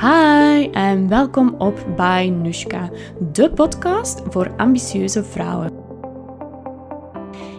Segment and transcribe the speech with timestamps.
[0.00, 2.90] Hi en welkom op By Nushka,
[3.32, 5.72] de podcast voor ambitieuze vrouwen.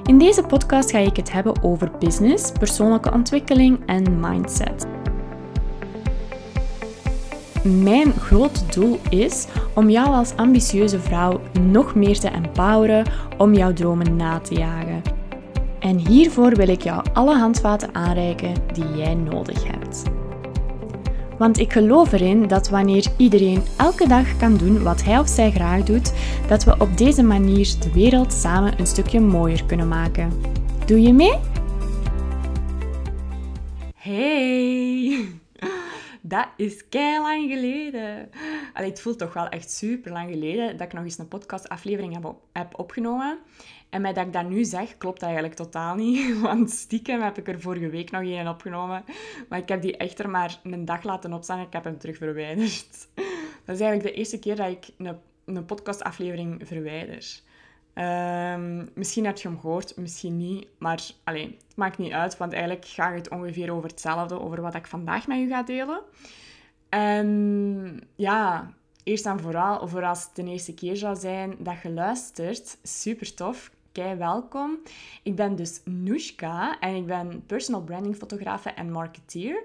[0.03, 4.87] In deze podcast ga ik het hebben over business, persoonlijke ontwikkeling en mindset.
[7.63, 13.05] Mijn grote doel is om jou als ambitieuze vrouw nog meer te empoweren
[13.37, 15.01] om jouw dromen na te jagen.
[15.79, 20.03] En hiervoor wil ik jou alle handvaten aanreiken die jij nodig hebt.
[21.39, 25.51] Want ik geloof erin dat wanneer iedereen elke dag kan doen wat hij of zij
[25.51, 26.13] graag doet,
[26.47, 30.31] dat we op deze manier de wereld samen een stukje mooier kunnen maken.
[30.85, 31.33] Doe je mee?
[33.95, 35.25] Hey!
[36.21, 38.29] Dat is kei lang geleden.
[38.73, 42.13] Allee, het voelt toch wel echt super lang geleden dat ik nog eens een podcastaflevering
[42.13, 43.37] heb, heb opgenomen.
[43.89, 46.39] En met dat ik dat nu zeg, klopt dat eigenlijk totaal niet.
[46.41, 49.03] Want stiekem heb ik er vorige week nog een opgenomen.
[49.49, 52.17] Maar ik heb die echter maar een dag laten opstaan en ik heb hem terug
[52.17, 53.07] verwijderd.
[53.65, 57.41] Dat is eigenlijk de eerste keer dat ik een, een podcastaflevering verwijder.
[57.93, 60.67] Um, misschien heb je hem gehoord, misschien niet.
[60.77, 64.75] Maar alleen, het maakt niet uit, want eigenlijk gaat het ongeveer over hetzelfde, over wat
[64.75, 66.01] ik vandaag met u ga delen.
[66.89, 71.89] En ja, eerst en vooral, voor als het de eerste keer zou zijn dat je
[71.89, 74.79] luistert, super tof kei welkom.
[75.23, 79.63] Ik ben dus Nushka en ik ben personal branding fotografe en marketeer.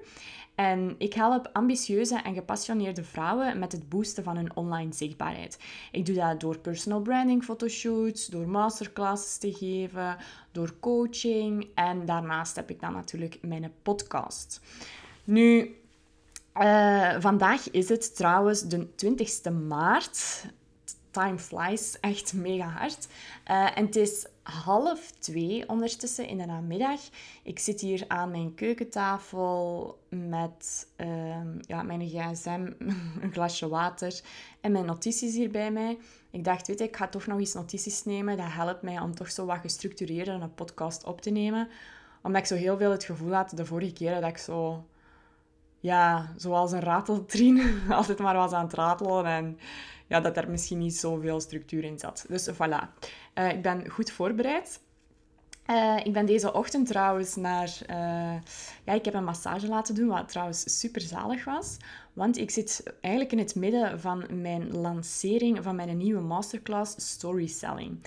[0.54, 5.58] En ik help ambitieuze en gepassioneerde vrouwen met het boosten van hun online zichtbaarheid.
[5.92, 10.16] Ik doe dat door personal branding fotoshoots, door masterclasses te geven,
[10.52, 14.60] door coaching en daarnaast heb ik dan natuurlijk mijn podcast.
[15.24, 15.76] Nu,
[16.56, 20.44] uh, vandaag is het trouwens de 20ste maart
[21.14, 23.08] time flies echt mega hard.
[23.50, 27.00] Uh, en het is half twee ondertussen in de namiddag.
[27.42, 32.72] Ik zit hier aan mijn keukentafel met uh, ja, mijn gsm,
[33.22, 34.20] een glasje water
[34.60, 35.98] en mijn notities hier bij mij.
[36.30, 38.36] Ik dacht, weet je, ik ga toch nog eens notities nemen.
[38.36, 41.68] Dat helpt mij om toch zo wat gestructureerd een podcast op te nemen.
[42.22, 44.84] Omdat ik zo heel veel het gevoel had de vorige keer dat ik zo...
[45.84, 49.58] Ja, zoals een rateltrien altijd maar was aan het ratelen en
[50.06, 52.24] ja, dat er misschien niet zoveel structuur in zat.
[52.28, 53.08] Dus voilà.
[53.34, 54.80] Uh, ik ben goed voorbereid.
[55.70, 57.78] Uh, ik ben deze ochtend trouwens naar...
[57.90, 57.96] Uh,
[58.84, 61.76] ja, ik heb een massage laten doen, wat trouwens super zalig was.
[62.12, 67.46] Want ik zit eigenlijk in het midden van mijn lancering van mijn nieuwe masterclass Story
[67.46, 67.98] Selling.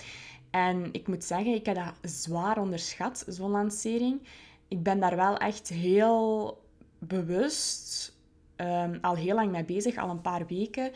[0.50, 4.20] En ik moet zeggen, ik heb dat zwaar onderschat, zo'n lancering.
[4.68, 6.58] Ik ben daar wel echt heel
[6.98, 8.16] bewust
[8.56, 10.90] um, al heel lang mee bezig, al een paar weken.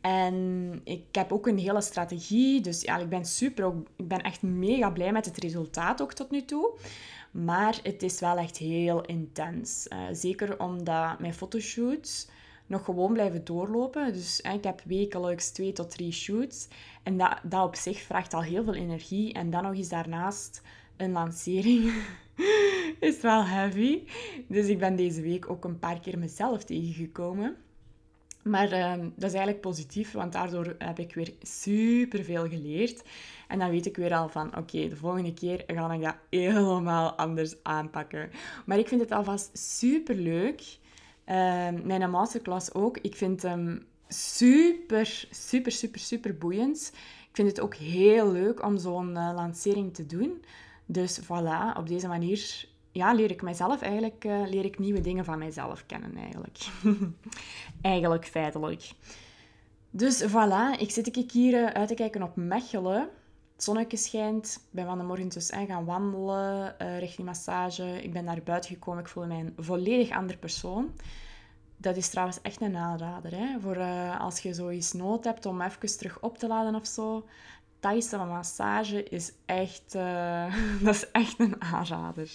[0.00, 2.60] En ik heb ook een hele strategie.
[2.60, 6.30] Dus ja, ik ben super, ik ben echt mega blij met het resultaat ook tot
[6.30, 6.78] nu toe.
[7.30, 9.86] Maar het is wel echt heel intens.
[9.92, 12.28] Uh, zeker omdat mijn fotoshoots
[12.66, 14.12] nog gewoon blijven doorlopen.
[14.12, 16.68] Dus ik heb wekelijks twee tot drie shoots.
[17.02, 19.32] En dat, dat op zich vraagt al heel veel energie.
[19.32, 20.62] En dan nog eens daarnaast
[20.98, 21.92] een lancering.
[23.00, 24.02] is wel heavy.
[24.48, 27.56] Dus ik ben deze week ook een paar keer mezelf tegengekomen.
[28.42, 33.02] Maar ehm, dat is eigenlijk positief, want daardoor heb ik weer super veel geleerd.
[33.48, 37.12] En dan weet ik weer al van, oké, de volgende keer ga ik dat helemaal
[37.12, 38.30] anders aanpakken.
[38.66, 40.60] Maar ik vind het alvast super leuk.
[41.26, 41.34] Uh,
[41.84, 42.98] mijn masterclass ook.
[42.98, 46.92] Ik vind hem super, super, super, super boeiend.
[47.30, 50.42] Ik vind het ook heel leuk om zo'n uh, lancering te doen.
[50.90, 55.24] Dus voilà, op deze manier ja, leer ik mezelf eigenlijk, uh, leer ik nieuwe dingen
[55.24, 56.58] van mijzelf kennen eigenlijk.
[57.82, 58.90] eigenlijk feitelijk.
[59.90, 63.08] Dus voilà, ik zit hier uh, uit te kijken op Mechelen.
[63.52, 64.54] Het zonnetje schijnt.
[64.56, 68.02] Ik ben van de morgen dus uh, gaan wandelen uh, richting massage.
[68.02, 69.00] Ik ben naar buiten gekomen.
[69.00, 70.90] Ik voel mij een volledig andere persoon.
[71.76, 73.36] Dat is trouwens echt een aanrader.
[73.36, 73.60] Hè?
[73.60, 73.78] Voor
[74.18, 77.24] als je zoiets nood hebt om even terug op te laden of zo.
[77.80, 79.92] Thaise massage is echt,
[80.84, 82.30] dat is echt een aanrader.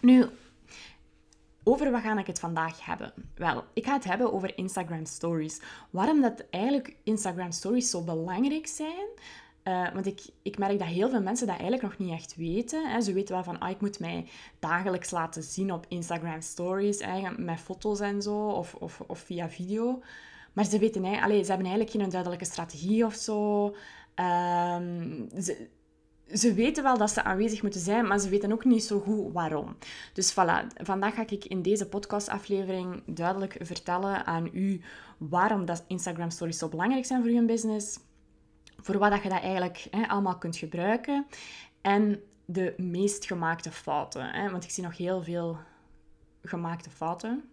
[0.00, 0.28] Nu,
[1.64, 3.12] over wat ga ik het vandaag hebben?
[3.34, 5.60] Wel, ik ga het hebben over Instagram Stories.
[5.90, 9.06] Waarom dat eigenlijk Instagram Stories zo belangrijk zijn?
[9.64, 12.90] Uh, want ik, ik merk dat heel veel mensen dat eigenlijk nog niet echt weten.
[12.90, 13.00] Hè.
[13.00, 14.26] Ze weten wel van, ah, ik moet mij
[14.58, 19.48] dagelijks laten zien op Instagram Stories, hè, met foto's en zo, of, of, of via
[19.48, 20.02] video.
[20.52, 23.74] Maar ze weten, allez, ze hebben eigenlijk geen duidelijke strategie of zo.
[24.16, 25.68] Um, ze,
[26.32, 29.32] ze weten wel dat ze aanwezig moeten zijn, maar ze weten ook niet zo goed
[29.32, 29.76] waarom.
[30.12, 34.80] Dus voilà, vandaag ga ik in deze podcastaflevering duidelijk vertellen aan u
[35.18, 37.98] waarom dat Instagram stories zo belangrijk zijn voor je business,
[38.76, 41.26] voor wat dat je dat eigenlijk allemaal kunt gebruiken
[41.80, 44.50] en de meest gemaakte fouten.
[44.50, 45.58] Want ik zie nog heel veel
[46.42, 47.44] gemaakte fouten.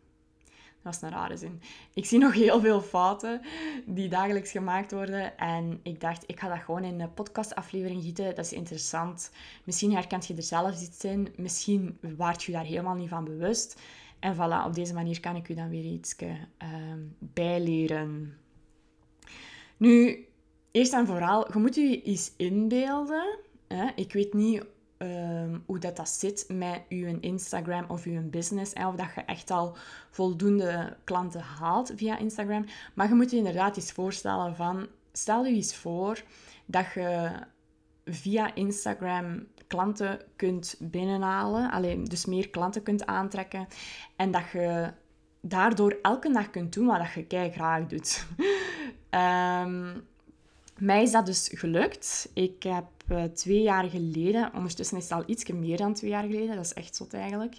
[0.83, 1.61] Dat is een rare zin.
[1.93, 3.41] Ik zie nog heel veel fouten
[3.85, 5.37] die dagelijks gemaakt worden.
[5.37, 8.35] En ik dacht, ik ga dat gewoon in een podcastaflevering gieten.
[8.35, 9.31] Dat is interessant.
[9.63, 11.27] Misschien herkent je er zelf iets in.
[11.35, 13.81] Misschien waart je daar helemaal niet van bewust.
[14.19, 16.29] En voilà, op deze manier kan ik u dan weer iets uh,
[17.19, 18.37] bijleren.
[19.77, 20.25] Nu,
[20.71, 23.39] eerst en vooral, je moet je eens inbeelden.
[23.67, 23.89] Hè?
[23.95, 24.63] Ik weet niet
[25.01, 28.73] Ehm, hoe dat, dat zit met je Instagram of je business.
[28.73, 29.75] of dat je echt al
[30.09, 32.65] voldoende klanten haalt via Instagram.
[32.93, 34.87] Maar je moet je inderdaad eens voorstellen van...
[35.11, 36.23] Stel je eens voor
[36.65, 37.31] dat je
[38.05, 41.71] via Instagram klanten kunt binnenhalen.
[41.71, 43.67] Alleen, dus meer klanten kunt aantrekken.
[44.15, 44.91] En dat je
[45.39, 48.25] daardoor elke dag kunt doen wat je kei graag doet.
[49.09, 50.03] um,
[50.87, 52.29] mij is dat dus gelukt.
[52.33, 56.23] Ik heb uh, twee jaar geleden, ondertussen is het al iets meer dan twee jaar
[56.23, 57.57] geleden, dat is echt zot eigenlijk,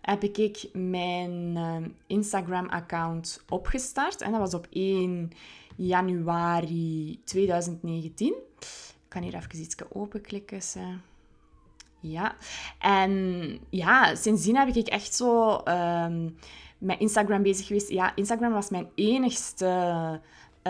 [0.00, 1.76] heb ik mijn uh,
[2.06, 4.20] Instagram-account opgestart.
[4.20, 5.30] En dat was op 1
[5.76, 8.28] januari 2019.
[8.28, 10.60] Ik kan hier even iets openklikken.
[12.00, 12.36] Ja.
[12.78, 16.36] En ja, sindsdien heb ik echt zo um,
[16.78, 17.88] met Instagram bezig geweest.
[17.88, 20.20] Ja, Instagram was mijn enigste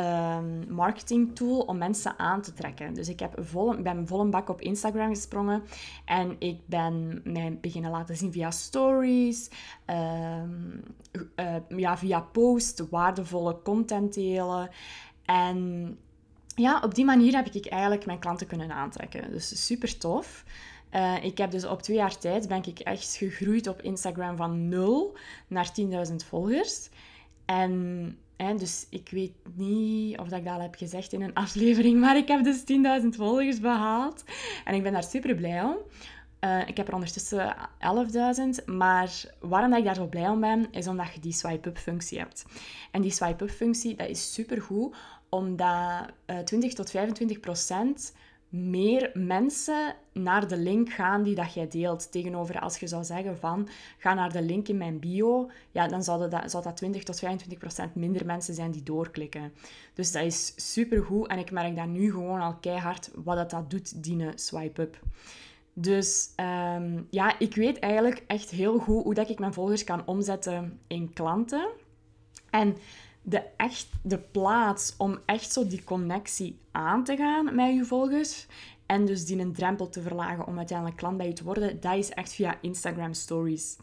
[0.01, 2.95] um, marketing tool om mensen aan te trekken.
[2.95, 5.63] Dus ik heb vol, ben vol een bak op Instagram gesprongen
[6.05, 9.51] en ik ben mij beginnen laten zien via stories,
[9.87, 10.83] um,
[11.69, 14.71] ja, via posts, waardevolle content delen.
[15.25, 15.99] En
[16.55, 19.31] ja, op die manier heb ik eigenlijk mijn klanten kunnen aantrekken.
[19.31, 20.45] Dus super tof.
[20.95, 24.69] Uh, ik heb dus op twee jaar tijd ben ik echt gegroeid op Instagram van
[24.69, 25.73] 0 naar
[26.09, 26.89] 10.000 volgers.
[27.45, 28.19] En
[28.59, 32.17] dus ik weet niet of dat ik dat al heb gezegd in een aflevering, maar
[32.17, 32.61] ik heb dus
[33.03, 34.25] 10.000 volgers behaald.
[34.65, 35.77] En ik ben daar super blij om.
[36.41, 37.57] Uh, ik heb er ondertussen
[38.61, 41.79] 11.000, maar waarom dat ik daar zo blij om ben, is omdat je die swipe-up
[41.79, 42.45] functie hebt.
[42.91, 44.97] En die swipe-up functie, dat is super goed,
[45.29, 48.13] omdat uh, 20 tot 25 procent
[48.51, 52.13] meer mensen naar de link gaan die dat jij deelt.
[52.13, 53.69] Tegenover als je zou zeggen van,
[53.99, 57.19] ga naar de link in mijn bio, ja, dan zou dat, zou dat 20 tot
[57.19, 59.53] 25 procent minder mensen zijn die doorklikken.
[59.95, 63.71] Dus dat is supergoed en ik merk dat nu gewoon al keihard wat dat, dat
[63.71, 64.99] doet, die swipe-up.
[65.73, 70.07] Dus um, ja, ik weet eigenlijk echt heel goed hoe dat ik mijn volgers kan
[70.07, 71.69] omzetten in klanten.
[72.51, 72.77] En
[73.23, 78.47] de, echt, de plaats om echt zo die connectie aan te gaan met je volgers
[78.87, 81.97] en dus die een drempel te verlagen om uiteindelijk klant bij je te worden, dat
[81.97, 83.77] is echt via Instagram Stories.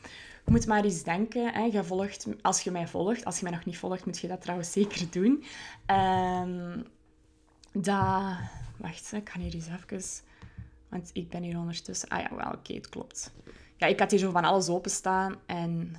[0.45, 3.53] Je moet maar eens denken, hè, je volgt, als je mij volgt, als je mij
[3.53, 5.43] nog niet volgt, moet je dat trouwens zeker doen.
[5.91, 6.85] Um,
[7.71, 8.35] dat...
[8.77, 10.25] Wacht, ik ga hier eens even...
[10.89, 12.09] Want ik ben hier ondertussen...
[12.09, 13.33] Ah ja, wel, oké, het klopt.
[13.75, 15.95] Ja, ik had hier zo van alles openstaan en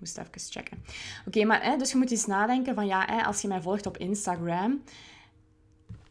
[0.00, 0.82] moest even checken.
[1.26, 3.96] Oké, maar dus je moet eens nadenken van ja, hè, als je mij volgt op
[3.96, 4.82] Instagram.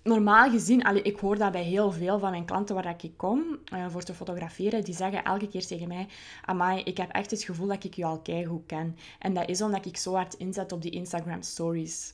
[0.03, 3.57] Normaal gezien, allee, ik hoor dat bij heel veel van mijn klanten waar ik kom
[3.73, 6.07] uh, voor te fotograferen, die zeggen elke keer tegen mij,
[6.45, 8.97] amai, ik heb echt het gevoel dat ik je al keigoed ken.
[9.19, 12.13] En dat is omdat ik zo hard inzet op die Instagram stories.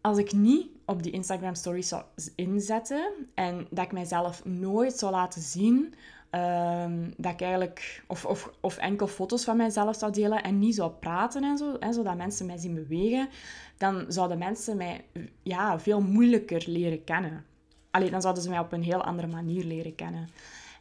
[0.00, 2.02] Als ik niet op die Instagram stories zou
[2.34, 5.94] inzetten en dat ik mijzelf nooit zou laten zien
[6.30, 10.74] Um, dat ik eigenlijk, of, of, of enkel foto's van mijzelf zou delen en niet
[10.74, 13.28] zou praten en zo, hè, zodat mensen mij zien bewegen,
[13.76, 15.04] dan zouden mensen mij
[15.42, 17.44] ja, veel moeilijker leren kennen.
[17.90, 20.28] Alleen dan zouden ze mij op een heel andere manier leren kennen.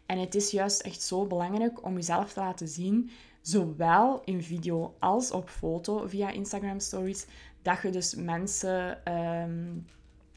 [0.06, 3.10] En het is juist echt zo belangrijk om jezelf te laten zien,
[3.42, 7.26] zowel in video als op foto via Instagram Stories,
[7.62, 9.86] dat je dus mensen, um,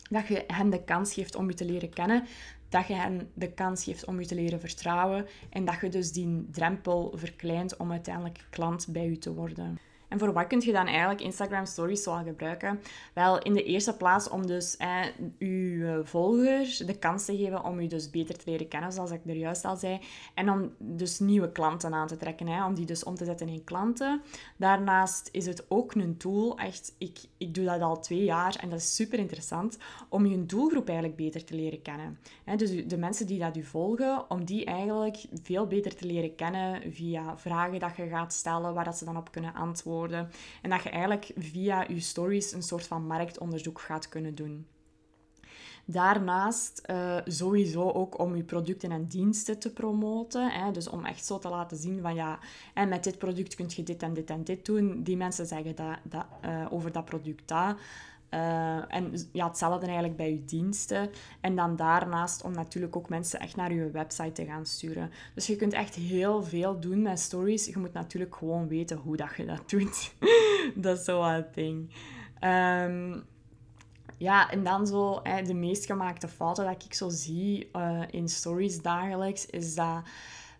[0.08, 2.26] dat je hen de kans geeft om je te leren kennen,
[2.68, 6.12] dat je hen de kans geeft om je te leren vertrouwen en dat je dus
[6.12, 9.78] die drempel verkleint om uiteindelijk klant bij je te worden.
[10.08, 12.80] En voor wat kun je dan eigenlijk Instagram Stories zoal gebruiken?
[13.14, 15.04] Wel, in de eerste plaats om dus eh,
[15.38, 19.20] uw volgers de kans te geven om u dus beter te leren kennen, zoals ik
[19.26, 20.00] er juist al zei.
[20.34, 23.48] En om dus nieuwe klanten aan te trekken, hè, om die dus om te zetten
[23.48, 24.22] in klanten.
[24.56, 28.68] Daarnaast is het ook een tool, echt, ik, ik doe dat al twee jaar en
[28.68, 29.78] dat is super interessant,
[30.08, 32.18] om je doelgroep eigenlijk beter te leren kennen.
[32.56, 36.92] Dus de mensen die dat u volgen, om die eigenlijk veel beter te leren kennen
[36.92, 40.30] via vragen dat je gaat stellen, waar dat ze dan op kunnen antwoorden
[40.62, 44.66] en dat je eigenlijk via je stories een soort van marktonderzoek gaat kunnen doen.
[45.90, 50.50] Daarnaast uh, sowieso ook om je producten en diensten te promoten.
[50.50, 50.70] Hè?
[50.70, 52.38] Dus om echt zo te laten zien van ja,
[52.74, 55.02] en met dit product kun je dit en dit en dit doen.
[55.02, 57.76] Die mensen zeggen dat, dat, uh, over dat product dat.
[58.30, 61.10] Uh, en ja, hetzelfde eigenlijk bij je diensten.
[61.40, 65.10] En dan daarnaast om natuurlijk ook mensen echt naar je website te gaan sturen.
[65.34, 67.66] Dus je kunt echt heel veel doen met stories.
[67.66, 70.14] Je moet natuurlijk gewoon weten hoe dat je dat doet.
[70.74, 71.90] dat is zo wat ding.
[72.44, 73.24] Um,
[74.18, 78.28] ja, en dan zo hè, de meest gemaakte fouten dat ik zo zie uh, in
[78.28, 80.02] stories dagelijks, is dat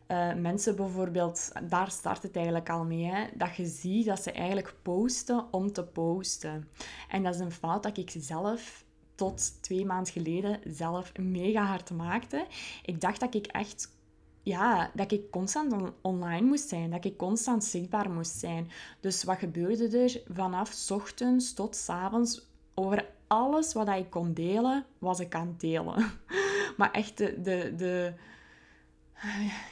[0.09, 4.33] uh, mensen bijvoorbeeld, daar start het eigenlijk al mee, hè, dat je ziet dat ze
[4.33, 6.69] eigenlijk posten om te posten.
[7.09, 8.85] En dat is een fout dat ik zelf
[9.15, 12.47] tot twee maanden geleden zelf mega hard maakte.
[12.85, 13.97] Ik dacht dat ik echt
[14.43, 18.71] ja, dat ik constant online moest zijn, dat ik constant zichtbaar moest zijn.
[19.01, 25.21] Dus wat gebeurde er vanaf ochtends tot avonds over alles wat ik kon delen, was
[25.21, 26.11] ik aan het delen.
[26.77, 28.13] maar echt de, de.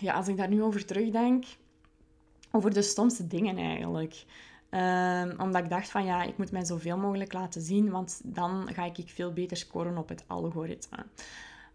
[0.01, 1.45] Ja, als ik daar nu over terugdenk,
[2.51, 4.25] over de stomste dingen eigenlijk.
[4.71, 8.69] Um, omdat ik dacht van ja, ik moet mij zoveel mogelijk laten zien, want dan
[8.73, 11.07] ga ik veel beter scoren op het algoritme.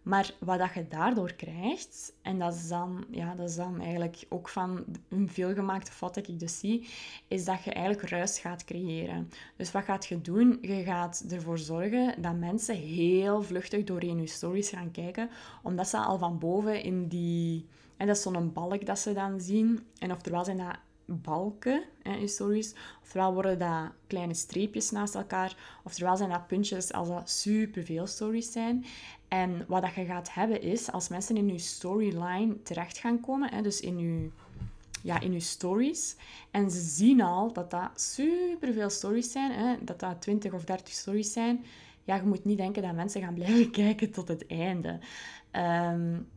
[0.01, 4.25] Maar wat dat je daardoor krijgt, en dat is dan, ja, dat is dan eigenlijk
[4.29, 6.89] ook van een veelgemaakte fout dat ik dus zie,
[7.27, 9.29] is dat je eigenlijk ruis gaat creëren.
[9.55, 10.57] Dus wat gaat je doen?
[10.61, 15.29] Je gaat ervoor zorgen dat mensen heel vluchtig doorheen je stories gaan kijken,
[15.63, 17.65] omdat ze al van boven in die...
[17.97, 19.87] En dat is zo'n balk dat ze dan zien.
[19.97, 22.75] En oftewel zijn dat balken hè, in stories.
[23.01, 25.79] Oftewel worden dat kleine streepjes naast elkaar.
[25.83, 28.85] Oftewel zijn dat puntjes als dat superveel stories zijn.
[29.33, 33.53] En wat dat je gaat hebben is, als mensen in je storyline terecht gaan komen,
[33.53, 34.29] hè, dus in je,
[35.01, 36.15] ja, in je stories,
[36.51, 40.93] en ze zien al dat dat superveel stories zijn, hè, dat dat 20 of 30
[40.93, 41.65] stories zijn,
[42.03, 44.99] ja, je moet niet denken dat mensen gaan blijven kijken tot het einde.
[45.51, 46.27] Um,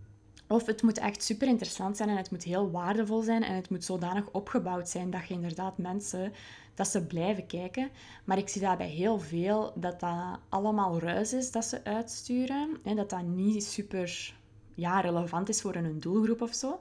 [0.48, 3.70] of het moet echt super interessant zijn en het moet heel waardevol zijn en het
[3.70, 6.32] moet zodanig opgebouwd zijn dat je inderdaad mensen,
[6.75, 7.90] dat ze blijven kijken.
[8.25, 12.78] Maar ik zie dat bij heel veel, dat dat allemaal ruis is dat ze uitsturen.
[12.85, 14.35] En dat dat niet super
[14.75, 16.78] ja, relevant is voor een doelgroep of zo.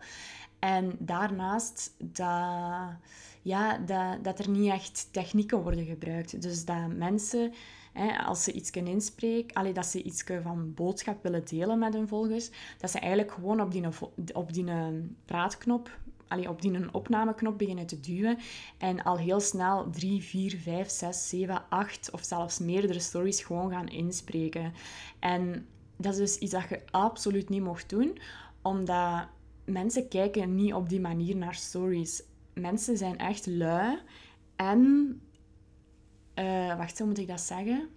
[0.60, 2.96] En daarnaast dat,
[3.42, 6.42] ja, dat, dat er niet echt technieken worden gebruikt.
[6.42, 7.54] Dus dat mensen
[8.26, 12.08] als ze iets kunnen inspreken, allee, dat ze iets van boodschap willen delen met hun
[12.08, 13.84] volgers, dat ze eigenlijk gewoon op die,
[14.34, 14.66] op die
[15.26, 15.98] praatknop
[16.50, 18.38] op die opnameknop beginnen te duwen
[18.78, 23.72] en al heel snel 3, 4, 5, 6, 7, 8 of zelfs meerdere stories gewoon
[23.72, 24.74] gaan inspreken.
[25.20, 28.18] En dat is dus iets dat je absoluut niet mocht doen,
[28.62, 29.28] omdat
[29.66, 32.24] mensen kijken niet op die manier naar stories.
[32.54, 34.00] Mensen zijn echt lui
[34.56, 35.22] en
[36.36, 37.90] uh, wacht, hoe moet ik dat zeggen?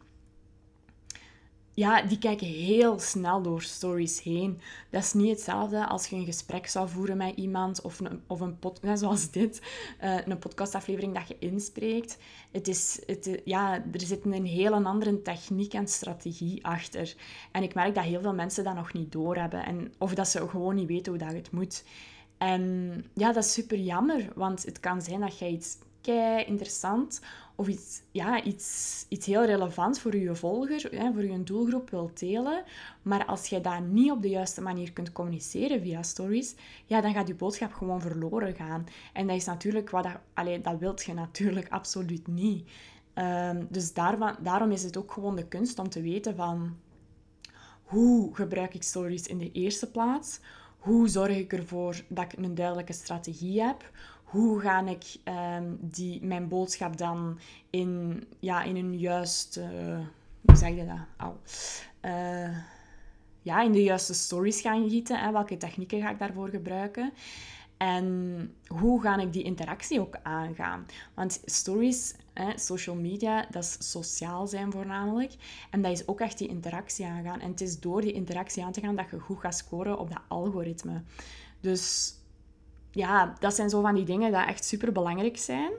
[1.76, 4.60] Ja, die kijken heel snel door stories heen.
[4.90, 8.40] Dat is niet hetzelfde als je een gesprek zou voeren met iemand of een, of
[8.40, 9.62] een pod, zoals dit,
[10.04, 12.18] uh, een podcastaflevering dat je inspreekt.
[12.50, 17.14] Het is, het, ja, er zit een hele andere techniek en strategie achter.
[17.52, 19.64] En ik merk dat heel veel mensen dat nog niet doorhebben.
[19.64, 21.84] En, of dat ze gewoon niet weten hoe dat het moet.
[22.38, 25.78] En ja, dat is super jammer, want het kan zijn dat je iets
[26.46, 27.20] interessant
[27.56, 32.18] of iets, ja, iets, iets heel relevant voor je volger, hè, voor je doelgroep wilt
[32.18, 32.64] delen.
[33.02, 37.12] Maar als je dat niet op de juiste manier kunt communiceren via stories, ja, dan
[37.12, 38.86] gaat je boodschap gewoon verloren gaan.
[39.12, 42.70] En dat is natuurlijk wat dat, dat wilt je natuurlijk absoluut niet.
[43.14, 46.76] Ehm, dus daarvan, daarom is het ook gewoon de kunst om te weten van
[47.82, 50.40] hoe gebruik ik stories in de eerste plaats?
[50.78, 53.90] Hoe zorg ik ervoor dat ik een duidelijke strategie heb?
[54.26, 57.38] Hoe ga ik ehm, die, mijn boodschap dan
[57.70, 59.60] in, ja, in een juiste...
[59.60, 59.98] Uh,
[60.40, 60.98] hoe zeg je dat?
[61.16, 61.34] Au.
[62.02, 62.56] Uh,
[63.42, 65.18] ja, in de juiste stories gaan gieten.
[65.18, 65.32] Hè?
[65.32, 67.12] Welke technieken ga ik daarvoor gebruiken?
[67.76, 70.86] En hoe ga ik die interactie ook aangaan?
[71.14, 75.34] Want stories, hè, social media, dat is sociaal zijn voornamelijk.
[75.70, 77.40] En dat is ook echt die interactie aangaan.
[77.40, 80.08] En het is door die interactie aan te gaan dat je goed gaat scoren op
[80.10, 81.02] dat algoritme.
[81.60, 82.14] Dus
[82.96, 85.70] ja, dat zijn zo van die dingen die echt super belangrijk zijn.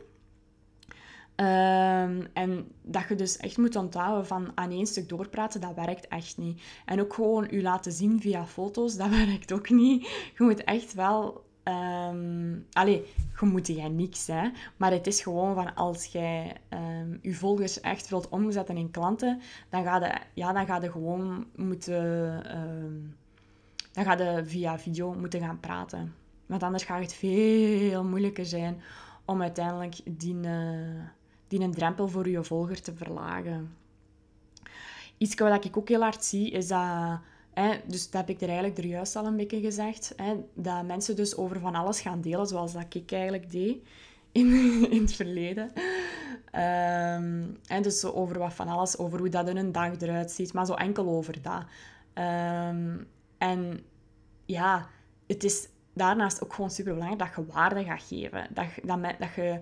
[1.35, 6.07] Ehm, en dat je dus echt moet onthouden van aan één stuk doorpraten, dat werkt
[6.07, 6.61] echt niet.
[6.85, 10.07] En ook gewoon je laten zien via foto's, dat werkt ook niet.
[10.07, 11.45] Je moet echt wel...
[11.63, 13.05] Um, allee,
[13.39, 14.49] je moet jij niks, hè.
[14.77, 19.41] Maar het is gewoon van als jij um, je volgers echt wilt omzetten in klanten,
[19.69, 22.43] dan ga je, ja, dan ga je gewoon moeten...
[23.93, 26.13] dan ga je via video moeten gaan praten.
[26.47, 28.81] Want anders gaat het veel moeilijker zijn
[29.25, 31.01] om uiteindelijk die, uh,
[31.47, 33.75] die een drempel voor je volger te verlagen.
[35.17, 37.19] Iets wat ik ook heel hard zie, is dat...
[37.53, 40.13] Hè, dus dat heb ik er eigenlijk er juist al een beetje gezegd.
[40.15, 43.77] Hè, dat mensen dus over van alles gaan delen, zoals dat ik eigenlijk deed.
[44.31, 44.53] in,
[44.91, 45.71] in het verleden.
[46.51, 50.53] En dus zo over wat van alles, over hoe dat in een dag eruit ziet,
[50.53, 51.63] maar zo enkel over dat.
[52.13, 53.83] Um, en
[54.45, 54.87] ja,
[55.27, 58.47] het is daarnaast ook gewoon super belangrijk dat je waarde gaat geven.
[58.49, 59.59] Dat, dat, dat, je,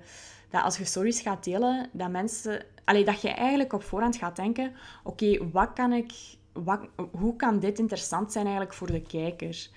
[0.50, 2.63] dat als je stories gaat delen, dat mensen...
[2.84, 4.74] Allee, dat je eigenlijk op voorhand gaat denken...
[5.04, 6.13] Oké, wat kan ik...
[6.54, 6.80] Wat,
[7.12, 9.70] hoe kan dit interessant zijn eigenlijk voor de kijker?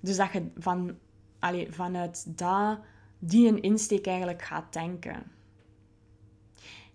[0.00, 0.98] Dus dat je van,
[1.38, 2.78] allee, vanuit dat,
[3.18, 5.22] die een insteek eigenlijk gaat denken.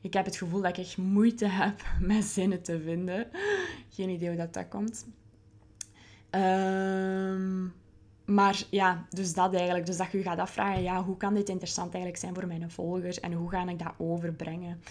[0.01, 3.27] Ik heb het gevoel dat ik echt moeite heb met zinnen te vinden.
[3.89, 5.05] Geen idee hoe dat, komt.
[6.31, 7.73] Um,
[8.25, 9.85] maar ja, dus dat eigenlijk.
[9.85, 13.19] Dus dat je gaat afvragen, ja, hoe kan dit interessant eigenlijk zijn voor mijn volgers
[13.19, 14.81] en hoe ga ik dat overbrengen?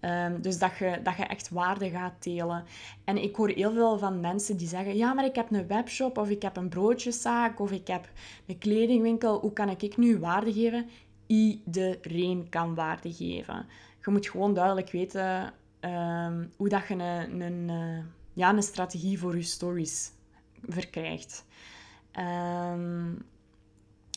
[0.00, 2.64] Um, dus dat je, dat je echt waarde gaat delen.
[3.04, 6.18] En ik hoor heel veel van mensen die zeggen: Ja, maar ik heb een webshop,
[6.18, 8.08] of ik heb een broodjeszaak, of ik heb
[8.46, 9.40] een kledingwinkel.
[9.40, 10.88] Hoe kan ik nu waarde geven?
[11.26, 13.66] Iedereen kan waarde geven.
[14.04, 19.18] Je moet gewoon duidelijk weten um, hoe dat je een, een, eh, ja, een strategie
[19.18, 20.10] voor je stories
[20.68, 21.44] verkrijgt.
[22.18, 23.24] Um,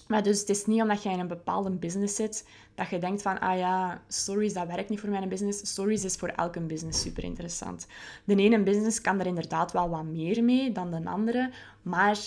[0.07, 3.21] maar dus het is niet omdat je in een bepaalde business zit, dat je denkt
[3.21, 5.69] van, ah ja, stories, dat werkt niet voor mijn business.
[5.69, 7.87] Stories is voor elke business super interessant.
[8.23, 12.19] De ene business kan er inderdaad wel wat meer mee dan de andere, maar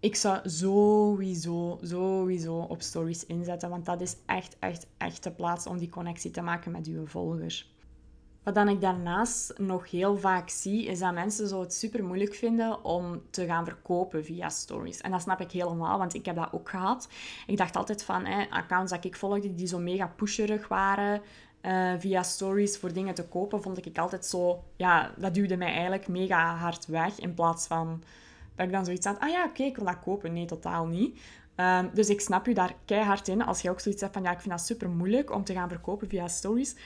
[0.00, 5.66] ik zou sowieso, sowieso op stories inzetten, want dat is echt, echt, echt de plaats
[5.66, 7.73] om die connectie te maken met je volgers.
[8.44, 12.34] Wat dan ik daarnaast nog heel vaak zie, is dat mensen zo het super moeilijk
[12.34, 15.00] vinden om te gaan verkopen via stories.
[15.00, 17.08] En dat snap ik helemaal, want ik heb dat ook gehad.
[17.46, 21.22] Ik dacht altijd van, accounts dat ik volgde die zo mega pusherig waren,
[21.62, 24.64] uh, via stories voor dingen te kopen, vond ik altijd zo...
[24.76, 28.02] Ja, dat duwde mij eigenlijk mega hard weg, in plaats van
[28.54, 30.32] dat ik dan zoiets had, ah ja, oké, ik wil dat kopen.
[30.32, 31.20] Nee, totaal niet.
[31.56, 34.30] Um, dus ik snap je daar keihard in als je ook zoiets hebt van, ja,
[34.30, 36.76] ik vind dat super moeilijk om te gaan verkopen via stories.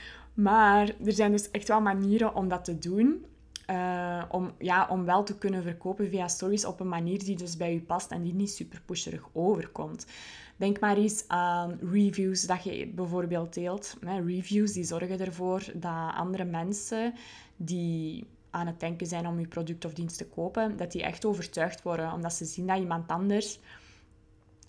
[0.41, 3.25] Maar er zijn dus echt wel manieren om dat te doen.
[3.69, 7.57] Uh, om, ja, om wel te kunnen verkopen via stories op een manier die dus
[7.57, 10.05] bij je past en die niet super pusherig overkomt.
[10.55, 13.97] Denk maar eens aan reviews dat je bijvoorbeeld deelt.
[14.01, 17.13] Reviews die zorgen ervoor dat andere mensen
[17.55, 21.25] die aan het denken zijn om je product of dienst te kopen, dat die echt
[21.25, 23.59] overtuigd worden, omdat ze zien dat iemand anders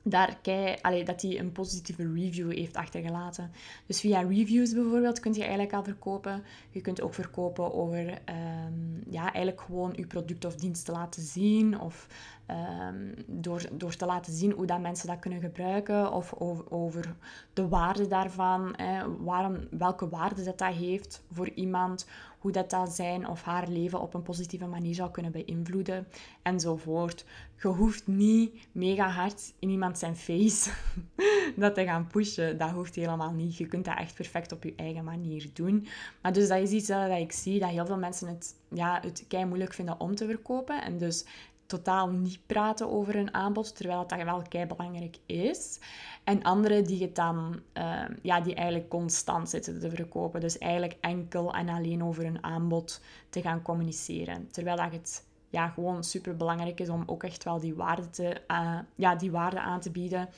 [0.02, 3.50] daar kei, allee, dat hij een positieve review heeft achtergelaten.
[3.86, 6.42] Dus via reviews bijvoorbeeld kun je eigenlijk al verkopen.
[6.70, 11.22] Je kunt ook verkopen over um, ja, eigenlijk gewoon je product of dienst te laten
[11.22, 11.80] zien.
[11.80, 12.06] Of
[12.50, 16.12] um, door, door te laten zien hoe dat mensen dat kunnen gebruiken.
[16.12, 17.14] Of over, over
[17.52, 18.74] de waarde daarvan.
[18.76, 22.06] Hè, waarom, welke waarde dat, dat heeft voor iemand
[22.40, 26.06] hoe dat, dat zijn of haar leven op een positieve manier zou kunnen beïnvloeden
[26.42, 27.24] enzovoort.
[27.62, 30.70] Je hoeft niet mega hard in iemand zijn face
[31.56, 32.58] dat te gaan pushen.
[32.58, 33.56] Dat hoeft helemaal niet.
[33.56, 35.86] Je kunt dat echt perfect op je eigen manier doen.
[36.22, 39.24] Maar dus dat is iets dat ik zie, dat heel veel mensen het, ja, het
[39.28, 40.82] kei moeilijk vinden om te verkopen.
[40.82, 41.24] En dus
[41.70, 45.80] totaal niet praten over een aanbod, terwijl dat wel kei belangrijk is.
[46.24, 50.40] En anderen die het dan, ehm, ja, die eigenlijk constant zitten te verkopen.
[50.40, 54.48] Dus eigenlijk enkel en alleen over een aanbod te gaan communiceren.
[54.50, 58.40] Terwijl dat het ja, gewoon super belangrijk is om ook echt wel die waarde, te,
[58.48, 60.28] uh, ja, die waarde aan te bieden.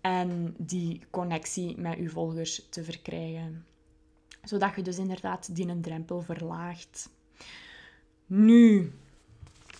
[0.00, 3.64] En die connectie met uw volgers te verkrijgen.
[4.42, 7.10] Zodat je dus inderdaad die een drempel verlaagt.
[8.26, 8.92] Nu,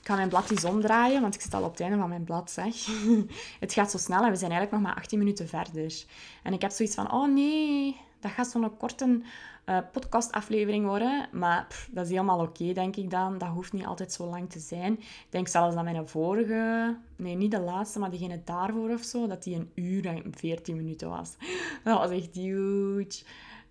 [0.04, 2.24] ik ga mijn blad eens omdraaien, want ik zit al op het einde van mijn
[2.24, 2.74] blad, zeg.
[3.60, 6.04] het gaat zo snel en we zijn eigenlijk nog maar 18 minuten verder.
[6.42, 9.20] En ik heb zoiets van, oh nee, dat gaat zo'n korte
[9.66, 11.28] uh, podcastaflevering worden.
[11.32, 13.38] Maar dat is helemaal oké, denk ik dan.
[13.38, 14.92] Dat hoeft niet altijd zo lang te zijn.
[14.98, 19.26] Ik denk zelfs dat mijn vorige, nee, niet de laatste, maar degene daarvoor of zo,
[19.26, 21.34] dat die een uur en 14 minuten was.
[21.84, 23.22] Dat was echt huge.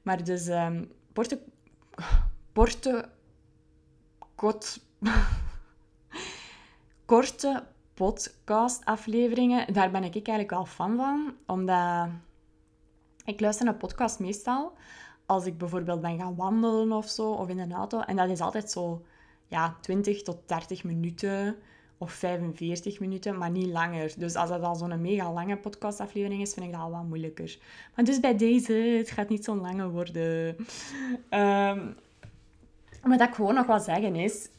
[0.01, 1.39] Maar dus, um, Porte...
[2.53, 3.09] Porte...
[4.35, 4.79] Kot
[7.13, 11.33] korte podcastafleveringen, daar ben ik eigenlijk wel fan van.
[11.45, 12.07] Omdat
[13.25, 14.73] ik luister naar podcast meestal
[15.25, 17.99] als ik bijvoorbeeld ben gaan wandelen of zo, of in een auto.
[17.99, 19.05] En dat is altijd zo
[19.47, 21.55] ja, 20 tot 30 minuten
[21.97, 24.13] of 45 minuten, maar niet langer.
[24.17, 27.57] Dus als dat al zo'n mega lange podcastaflevering is, vind ik dat al wat moeilijker.
[27.95, 30.55] Maar dus bij deze, het gaat niet zo'n lange worden.
[31.29, 31.95] Um,
[33.03, 34.49] maar dat ik gewoon nog wat zeggen is,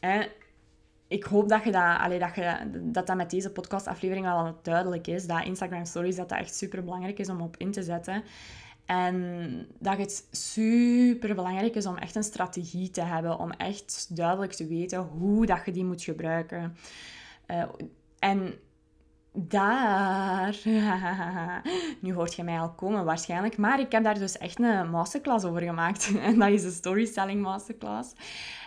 [1.07, 5.07] ik hoop dat, je dat, allee, dat, je, dat dat met deze podcastaflevering wel duidelijk
[5.07, 5.27] is.
[5.27, 8.23] Dat Instagram Stories dat dat echt super belangrijk is om op in te zetten.
[8.85, 13.39] En dat het super belangrijk is om echt een strategie te hebben.
[13.39, 16.77] Om echt duidelijk te weten hoe dat je die moet gebruiken.
[17.47, 17.63] Uh,
[18.19, 18.53] en
[19.33, 20.57] daar.
[22.01, 23.57] nu hoort je mij al komen waarschijnlijk.
[23.57, 26.11] Maar ik heb daar dus echt een masterclass over gemaakt.
[26.21, 28.13] En dat is de storytelling masterclass.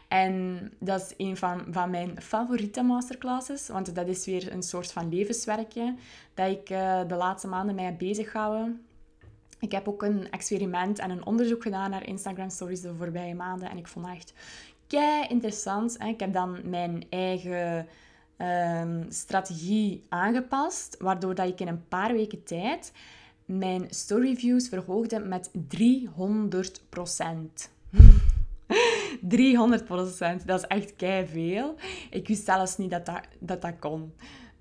[0.09, 3.69] En dat is een van, van mijn favoriete masterclasses.
[3.69, 5.95] Want dat is weer een soort van levenswerkje
[6.35, 8.87] dat ik uh, de laatste maanden mee heb bezig gehouden.
[9.61, 13.71] Ik heb ook een experiment en een onderzoek gedaan naar Instagram stories de voorbije maanden.
[13.71, 14.33] En ik vond dat echt
[14.87, 16.03] kei interessant.
[16.03, 17.87] Ik heb dan mijn eigen
[18.39, 22.93] um, strategie aangepast, waardoor dat ik in een paar weken tijd
[23.45, 26.83] mijn storyviews verhoogde met 300
[29.21, 31.75] 300% Dat is echt kei veel.
[32.11, 34.13] Ik wist zelfs niet dat dat, dat, dat kon.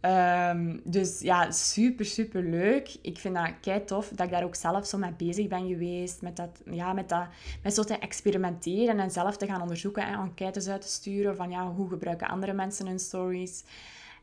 [0.02, 2.96] Um, dus ja, super, super leuk.
[3.02, 6.22] Ik vind dat kei tof dat ik daar ook zelf zo mee bezig ben geweest.
[6.22, 7.26] Met, dat, ja, met, dat,
[7.64, 11.50] met zo te experimenteren en zelf te gaan onderzoeken en enquêtes uit te sturen van
[11.50, 13.64] ja, hoe gebruiken andere mensen hun stories.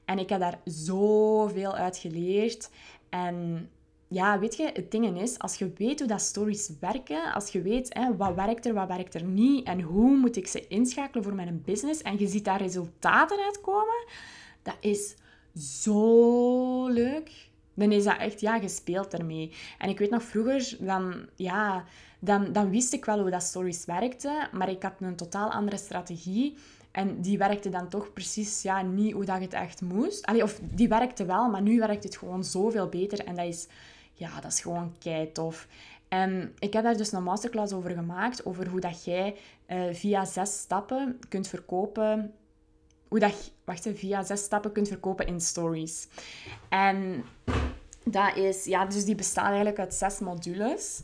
[0.05, 2.71] En ik heb daar zoveel uit geleerd.
[3.09, 3.69] En
[4.09, 7.63] ja, weet je, het ding is, als je weet hoe dat stories werken, als je
[7.63, 11.25] weet hè, wat werkt er, wat werkt er niet en hoe moet ik ze inschakelen
[11.25, 14.07] voor mijn business en je ziet daar resultaten uitkomen,
[14.63, 15.15] dat is
[15.57, 17.31] zo leuk.
[17.75, 19.53] Dan is dat echt, ja, gespeeld ermee.
[19.79, 21.85] En ik weet nog vroeger, dan, ja,
[22.19, 25.77] dan, dan wist ik wel hoe dat stories werkte, maar ik had een totaal andere
[25.77, 26.57] strategie.
[26.91, 30.27] En die werkte dan toch precies ja, niet hoe dat het echt moest.
[30.27, 33.25] Allee, of die werkte wel, maar nu werkt het gewoon zoveel beter.
[33.25, 33.67] En dat is,
[34.15, 35.69] ja, dat is gewoon kei tof.
[36.09, 40.25] En ik heb daar dus een masterclass over gemaakt, over hoe dat jij uh, via
[40.25, 42.35] zes stappen kunt verkopen
[43.15, 46.09] hoe dat wacht, via zes stappen kunt verkopen in stories.
[46.69, 47.25] En
[48.05, 51.03] dat is, ja, dus die bestaat eigenlijk uit zes modules.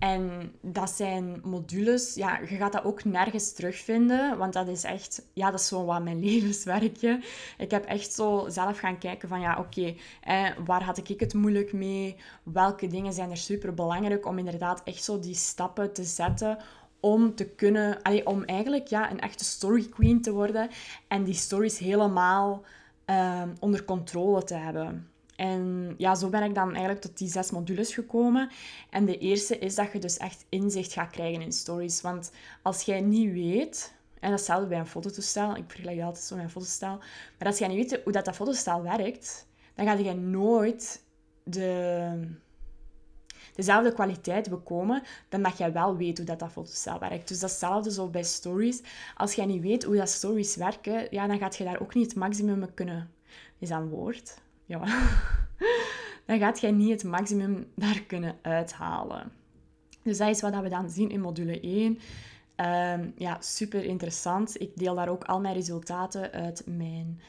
[0.00, 5.26] En dat zijn modules, ja, je gaat dat ook nergens terugvinden, want dat is echt,
[5.32, 7.20] ja, dat is zo wat mijn levenswerkje.
[7.58, 11.34] Ik heb echt zo zelf gaan kijken van, ja, oké, eh, waar had ik het
[11.34, 12.16] moeilijk mee?
[12.42, 16.58] Welke dingen zijn er super belangrijk om inderdaad echt zo die stappen te zetten
[17.00, 20.68] om te kunnen, allee, om eigenlijk ja, een echte story queen te worden
[21.08, 22.64] en die stories helemaal
[23.06, 25.09] uh, onder controle te hebben.
[25.40, 28.50] En ja, zo ben ik dan eigenlijk tot die zes modules gekomen.
[28.90, 32.00] En de eerste is dat je dus echt inzicht gaat krijgen in stories.
[32.00, 36.44] Want als jij niet weet, en datzelfde bij een fototoestel, ik vergelijk altijd zo met
[36.44, 36.98] een fototoestel,
[37.38, 41.02] maar als jij niet weet hoe dat, dat fototoestel werkt, dan ga je nooit
[41.44, 42.10] de
[43.54, 47.28] dezelfde kwaliteit bekomen dan dat jij wel weet hoe dat, dat werkt.
[47.28, 48.82] Dus datzelfde zo bij stories.
[49.16, 52.06] Als jij niet weet hoe dat stories werken, ja, dan gaat je daar ook niet
[52.06, 53.10] het maximum kunnen...
[53.58, 54.34] Is dat een woord?
[54.70, 54.84] Ja.
[56.26, 59.32] dan gaat jij niet het maximum daar kunnen uithalen.
[60.02, 61.98] Dus dat is wat we dan zien in module 1.
[62.56, 64.60] Ehm, ja, super interessant.
[64.60, 67.20] Ik deel daar ook al mijn resultaten uit mijn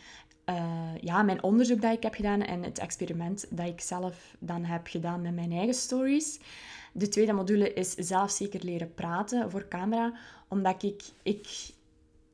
[0.45, 4.63] uh, ja, mijn onderzoek dat ik heb gedaan en het experiment dat ik zelf dan
[4.63, 6.39] heb gedaan met mijn eigen stories.
[6.93, 10.13] De tweede module is zelfzeker leren praten voor camera,
[10.47, 11.47] omdat ik, ik,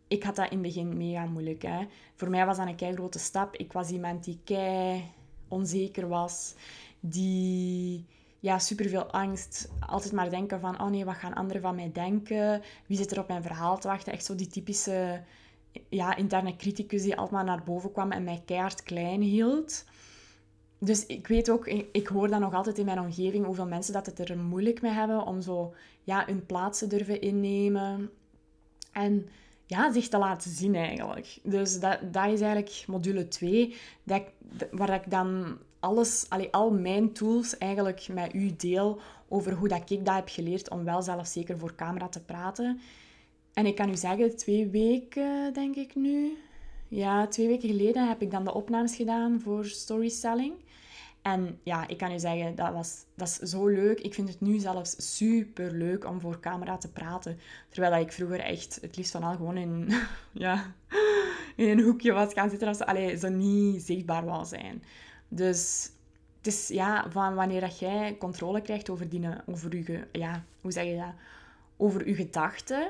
[0.08, 1.62] ik had dat in het begin mega moeilijk.
[1.62, 1.86] Hè.
[2.16, 3.56] Voor mij was dat een kei grote stap.
[3.56, 5.04] Ik was iemand die kei
[5.48, 6.54] onzeker was,
[7.00, 8.06] die
[8.40, 9.70] ja, superveel angst.
[9.80, 12.62] Altijd maar denken van, oh nee, wat gaan anderen van mij denken?
[12.86, 14.14] Wie zit er op mijn verhaal te wachten?
[14.14, 15.24] Echt zo die typische
[15.90, 19.86] ja, interne criticus die altijd naar boven kwam en mij keihard klein hield.
[20.80, 24.06] Dus ik weet ook, ik hoor dan nog altijd in mijn omgeving hoeveel mensen dat
[24.06, 28.10] het er moeilijk mee hebben om zo ja, hun plaats te durven innemen.
[28.92, 29.28] En
[29.68, 31.38] ja, zich te laten zien eigenlijk.
[31.44, 34.22] Dus dat, dat is eigenlijk module 2, dat
[34.72, 39.90] waar ik dan alles, allee, al mijn tools eigenlijk met u deel over hoe dat
[39.90, 42.80] ik dat heb geleerd om wel zelfzeker voor camera te praten.
[43.54, 46.38] En ik kan u zeggen, twee weken denk ik nu.
[46.88, 50.54] Ja, twee weken geleden heb ik dan de opnames gedaan voor storytelling.
[51.22, 54.00] En ja, ik kan u zeggen, dat, was, dat is zo leuk.
[54.00, 57.40] Ik vind het nu zelfs super leuk om voor camera te praten.
[57.70, 59.94] Terwijl dat ik vroeger echt het liefst van al gewoon in,
[60.32, 60.74] ja,
[61.56, 62.76] in een hoekje was gaan zitten.
[62.76, 62.84] Zo.
[62.84, 64.84] Allee, zo niet zichtbaar wou zijn.
[65.28, 65.92] Dus
[66.38, 70.72] het is ja, van wanneer dat jij controle krijgt over, die, over je, ja, hoe
[70.72, 71.14] zeg je dat?
[71.78, 72.88] Over je gedachten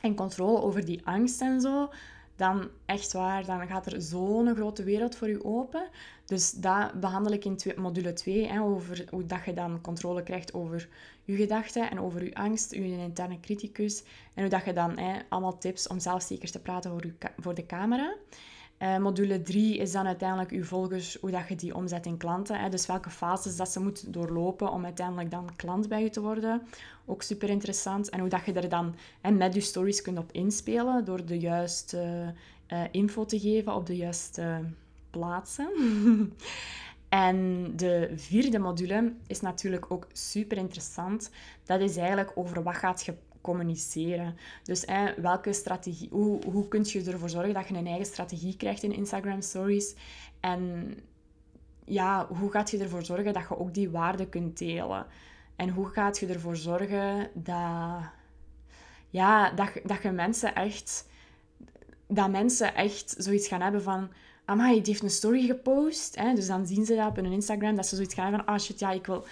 [0.00, 1.90] en controle over die angst en zo,
[2.36, 5.88] dan echt waar, dan gaat er zo'n grote wereld voor je open.
[6.24, 10.54] Dus dat behandel ik in module 2, hè, over hoe dat je dan controle krijgt
[10.54, 10.88] over
[11.24, 14.02] je gedachten en over je angst, je interne criticus.
[14.34, 17.54] En hoe dat je dan hè, allemaal tips om zelfzeker te praten voor, je, voor
[17.54, 18.14] de camera.
[18.84, 22.60] Uh, module 3 is dan uiteindelijk uw volgers, hoe dat je die omzet in klanten.
[22.60, 22.68] Hè.
[22.68, 26.62] Dus welke fases dat ze moet doorlopen om uiteindelijk dan klant bij je te worden.
[27.04, 28.08] Ook super interessant.
[28.08, 31.38] En hoe dat je er dan hè, met je stories kunt op inspelen door de
[31.38, 32.32] juiste
[32.72, 34.60] uh, info te geven op de juiste
[35.10, 35.68] plaatsen.
[37.08, 41.30] en de vierde module is natuurlijk ook super interessant.
[41.64, 44.36] Dat is eigenlijk over wat gaat je communiceren.
[44.62, 44.84] Dus
[45.16, 48.92] welke strategie, hoe, hoe kun je ervoor zorgen dat je een eigen strategie krijgt in
[48.92, 49.94] Instagram Stories?
[50.40, 50.94] En
[51.84, 55.06] ja, hoe gaat je ervoor zorgen dat je ook die waarde kunt delen?
[55.56, 58.02] En hoe gaat je ervoor zorgen dat,
[59.10, 61.08] ja, dat, dat je mensen echt...
[62.06, 64.10] Dat mensen echt zoiets gaan hebben van...
[64.44, 66.16] Amai, die heeft een story gepost.
[66.16, 66.34] Hè?
[66.34, 68.54] Dus dan zien ze dat op hun Instagram, dat ze zoiets gaan hebben van...
[68.54, 69.24] Ah, shit, ja, ik wil...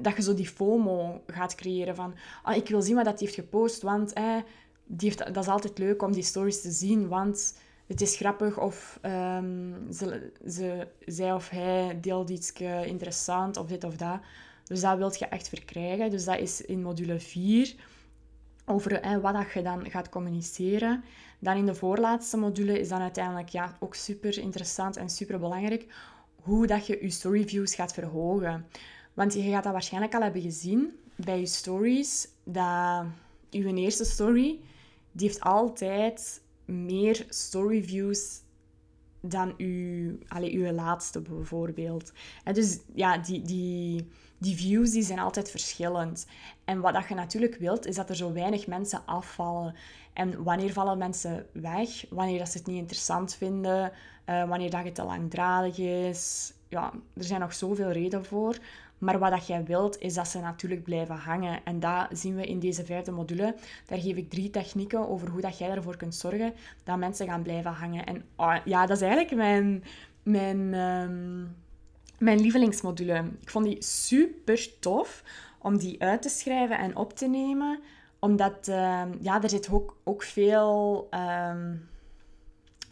[0.00, 2.14] Dat je zo die FOMO gaat creëren van...
[2.42, 4.14] Ah, ik wil zien wat dat heeft gepost, want...
[4.14, 4.40] Hè,
[4.86, 7.54] die heeft, dat is altijd leuk om die stories te zien, want
[7.86, 12.52] het is grappig of um, ze, ze, zij of hij deelt iets
[12.84, 14.20] interessant of dit of dat.
[14.64, 16.10] Dus dat wil je echt verkrijgen.
[16.10, 17.74] Dus dat is in module 4
[18.64, 21.04] over wat dat je dan gaat communiceren.
[21.38, 25.86] Dan in de voorlaatste module is dan uiteindelijk ja, ook super interessant en super belangrijk
[26.42, 28.66] hoe dat je je storyviews gaat verhogen.
[29.16, 33.04] Want je gaat dat waarschijnlijk al hebben gezien bij je stories, dat
[33.50, 34.60] je eerste story,
[35.12, 38.40] die heeft altijd meer storyviews
[39.20, 42.12] dan uw, allez, uw laatste bijvoorbeeld.
[42.44, 46.26] En dus ja, die, die, die views die zijn altijd verschillend.
[46.64, 49.74] En wat dat je natuurlijk wilt, is dat er zo weinig mensen afvallen.
[50.12, 52.04] En wanneer vallen mensen weg?
[52.10, 53.92] Wanneer dat ze het niet interessant vinden?
[54.26, 56.52] Uh, wanneer dat het te langdradig is?
[56.68, 58.58] Ja, er zijn nog zoveel redenen voor.
[58.98, 61.60] Maar wat dat jij wilt, is dat ze natuurlijk blijven hangen.
[61.64, 63.54] En dat zien we in deze vijfde module.
[63.86, 66.54] Daar geef ik drie technieken over hoe dat jij ervoor kunt zorgen
[66.84, 68.06] dat mensen gaan blijven hangen.
[68.06, 69.84] En oh, ja, dat is eigenlijk mijn,
[70.22, 71.42] mijn, ehm,
[72.18, 73.24] mijn lievelingsmodule.
[73.40, 75.22] Ik vond die super tof
[75.58, 77.80] om die uit te schrijven en op te nemen.
[78.18, 81.08] Omdat, uh, ja, er zit ook, ook veel...
[81.50, 81.88] Um,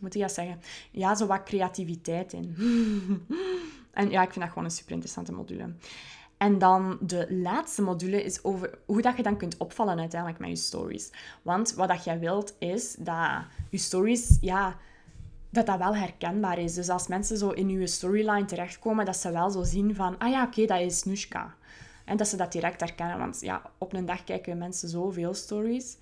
[0.00, 0.60] moet ik dat zeggen?
[0.90, 2.56] Ja, zo wat creativiteit in.
[3.94, 5.72] En ja, ik vind dat gewoon een super interessante module.
[6.36, 10.50] En dan de laatste module is over hoe dat je dan kunt opvallen uiteindelijk met
[10.50, 11.10] je stories.
[11.42, 14.76] Want wat dat jij wilt is dat je stories, ja,
[15.50, 16.74] dat dat wel herkenbaar is.
[16.74, 20.30] Dus als mensen zo in je storyline terechtkomen, dat ze wel zo zien van, ah
[20.30, 21.54] ja, oké, dat is Nushka.
[22.04, 23.18] En dat ze dat direct herkennen.
[23.18, 25.96] Want ja, op een dag kijken mensen zoveel stories.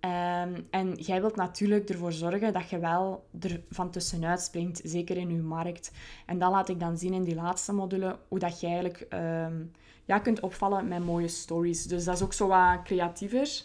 [0.00, 5.16] Um, en jij wilt natuurlijk ervoor zorgen dat je wel er van tussenuit springt, zeker
[5.16, 5.90] in je markt.
[6.26, 9.72] En dat laat ik dan zien in die laatste module, hoe dat je eigenlijk um,
[10.04, 11.84] ja, kunt opvallen met mooie stories.
[11.84, 13.62] Dus dat is ook zo wat creatiever,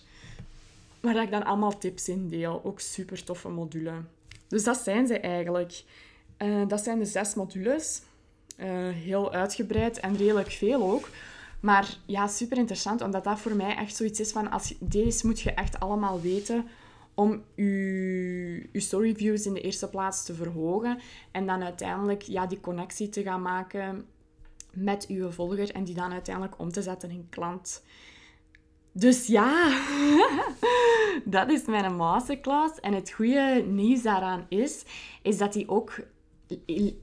[1.00, 2.62] waar ik dan allemaal tips in deel.
[2.63, 3.93] Ook super toffe module.
[4.48, 5.84] Dus dat zijn ze eigenlijk.
[6.38, 8.02] Uh, dat zijn de zes modules.
[8.58, 11.10] Uh, heel uitgebreid en redelijk veel ook.
[11.63, 14.52] Maar ja, super interessant, omdat dat voor mij echt zoiets is van...
[14.52, 16.67] Als, deze moet je echt allemaal weten
[17.13, 20.99] om je, je storyviews in de eerste plaats te verhogen.
[21.32, 24.06] En dan uiteindelijk ja, die connectie te gaan maken
[24.73, 25.71] met je volger.
[25.71, 27.84] En die dan uiteindelijk om te zetten in klant.
[28.91, 29.80] Dus ja,
[31.26, 32.80] dat is mijn masterclass.
[32.80, 34.84] En het goede nieuws daaraan is,
[35.21, 35.95] is dat die ook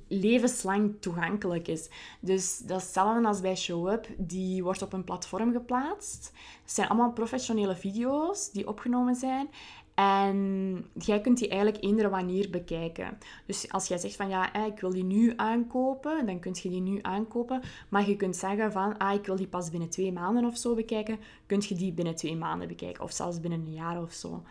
[0.08, 1.88] levenslang toegankelijk is.
[2.20, 4.06] Dus dat als bij ShowUp.
[4.18, 6.32] Die wordt op een platform geplaatst.
[6.62, 9.48] Het zijn allemaal professionele video's die opgenomen zijn.
[9.94, 13.18] En jij kunt die eigenlijk eender wanneer bekijken.
[13.46, 16.80] Dus als jij zegt van ja, ik wil die nu aankopen, dan kun je die
[16.80, 17.62] nu aankopen.
[17.88, 20.74] Maar je kunt zeggen van ah, ik wil die pas binnen twee maanden of zo
[20.74, 21.18] bekijken.
[21.46, 23.04] Kun je die binnen twee maanden bekijken.
[23.04, 24.42] Of zelfs binnen een jaar of zo.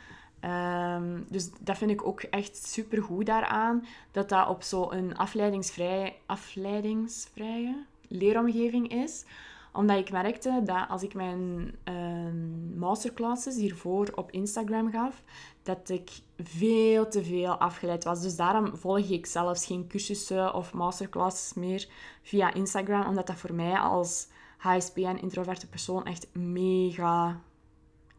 [0.45, 3.86] Um, dus dat vind ik ook echt super goed daaraan.
[4.12, 9.25] Dat dat op zo'n afleidingsvrije, afleidingsvrije leeromgeving is.
[9.73, 15.23] Omdat ik merkte dat als ik mijn um, masterclasses hiervoor op Instagram gaf,
[15.63, 18.21] dat ik veel te veel afgeleid was.
[18.21, 21.88] Dus daarom volg ik zelfs geen cursussen of masterclasses meer
[22.21, 23.06] via Instagram.
[23.08, 27.41] Omdat dat voor mij als HSP en introverte persoon echt mega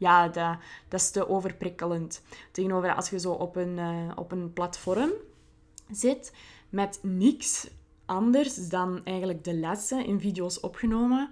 [0.01, 0.57] ja, dat,
[0.89, 2.23] dat is te overprikkelend.
[2.53, 5.11] Tegenover als je zo op een, uh, op een platform
[5.91, 6.33] zit
[6.69, 7.69] met niks
[8.07, 11.31] anders dan eigenlijk de lessen in video's opgenomen.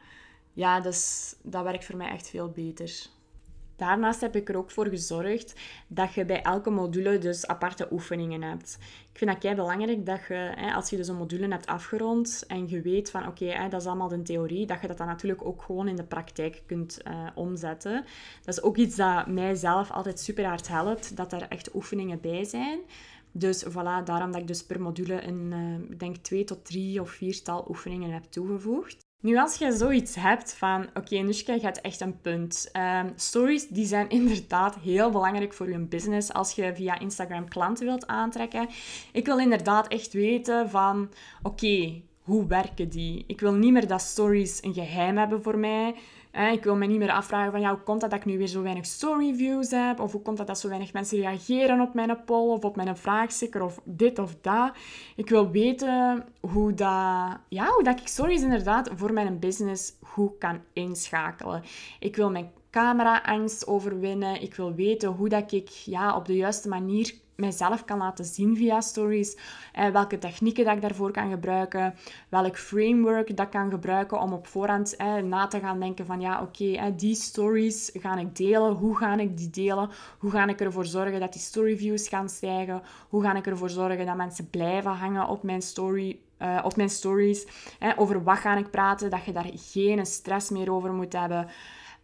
[0.52, 3.06] Ja, dus, dat werkt voor mij echt veel beter.
[3.78, 5.54] Daarnaast heb ik er ook voor gezorgd
[5.86, 8.78] dat je bij elke module dus aparte oefeningen hebt.
[9.12, 12.68] Ik vind dat kei belangrijk dat je, als je dus een module hebt afgerond en
[12.68, 15.62] je weet van oké, dat is allemaal de theorie, dat je dat dan natuurlijk ook
[15.62, 18.04] gewoon in de praktijk kunt uh, omzetten.
[18.44, 22.44] Dat is ook iets dat mijzelf altijd super hard helpt, dat er echt oefeningen bij
[22.44, 22.80] zijn.
[23.32, 27.00] Dus voilà, daarom dat ik dus per module een, uh, ik denk twee tot drie
[27.00, 29.06] of viertal oefeningen heb toegevoegd.
[29.20, 32.70] Nu, als je zoiets hebt van, oké, okay, Nushka, hebt echt een punt.
[32.72, 37.86] Um, stories, die zijn inderdaad heel belangrijk voor je business als je via Instagram klanten
[37.86, 38.68] wilt aantrekken.
[39.12, 41.10] Ik wil inderdaad echt weten van,
[41.42, 43.24] oké, hoe werken die?
[43.26, 45.94] Ik wil niet meer dat stories een geheim hebben voor mij.
[46.32, 48.46] Ik wil me niet meer afvragen van ja, hoe komt dat dat ik nu weer
[48.46, 50.00] zo weinig story views heb?
[50.00, 52.96] Of hoe komt dat dat zo weinig mensen reageren op mijn poll of op mijn
[52.96, 54.72] vraagsticker of dit of dat?
[55.16, 60.38] Ik wil weten hoe dat, ja, hoe dat ik stories inderdaad voor mijn business goed
[60.38, 61.62] kan inschakelen.
[62.00, 64.42] Ik wil mijn camera-angst overwinnen.
[64.42, 68.56] Ik wil weten hoe dat ik ja, op de juiste manier mijzelf kan laten zien
[68.56, 69.36] via stories.
[69.72, 71.94] Eh, welke technieken dat ik daarvoor kan gebruiken.
[72.28, 76.20] Welk framework dat ik kan gebruiken om op voorhand eh, na te gaan denken van
[76.20, 78.72] ja, oké, eh, die stories ga ik delen.
[78.72, 79.90] Hoe ga ik die delen?
[80.18, 82.82] Hoe ga ik ervoor zorgen dat die storyviews gaan stijgen?
[83.08, 86.20] Hoe ga ik ervoor zorgen dat mensen blijven hangen op mijn story
[86.62, 87.46] op mijn stories.
[87.96, 91.46] over wat ga ik praten, dat je daar geen stress meer over moet hebben.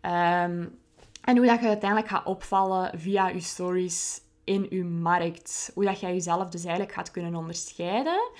[0.02, 0.78] Um,
[1.24, 5.70] en hoe dat je uiteindelijk gaat opvallen via je stories in je markt.
[5.74, 8.30] Hoe dat jij jezelf dus eigenlijk gaat kunnen onderscheiden.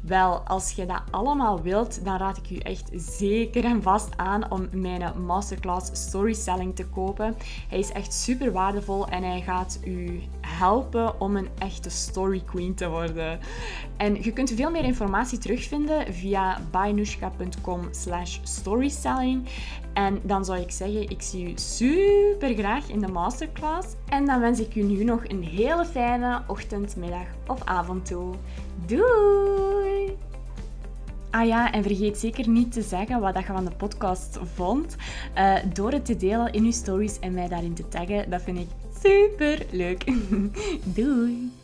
[0.00, 4.50] Wel, als je dat allemaal wilt, dan raad ik je echt zeker en vast aan
[4.50, 7.36] om mijn masterclass Storytelling te kopen.
[7.68, 12.74] Hij is echt super waardevol en hij gaat u helpen om een echte story queen
[12.74, 13.38] te worden.
[13.96, 19.48] En je kunt veel meer informatie terugvinden via bynushka.com slash storytelling.
[19.94, 23.88] En dan zou ik zeggen, ik zie u super graag in de masterclass.
[24.14, 28.34] En dan wens ik u nu nog een hele fijne ochtend, middag of avond toe.
[28.86, 30.16] Doei!
[31.30, 34.96] Ah ja, en vergeet zeker niet te zeggen wat je van de podcast vond.
[35.38, 38.30] Uh, door het te delen in je stories en mij daarin te taggen.
[38.30, 38.68] Dat vind ik
[39.02, 40.04] super leuk.
[40.96, 41.63] Doei!